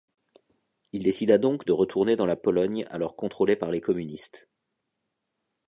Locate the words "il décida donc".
0.93-1.63